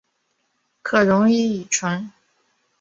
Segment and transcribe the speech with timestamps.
[0.81, 2.11] 可溶于乙醇。